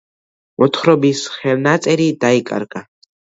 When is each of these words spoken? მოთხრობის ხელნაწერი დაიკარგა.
მოთხრობის 0.61 1.21
ხელნაწერი 1.35 2.09
დაიკარგა. 2.25 2.83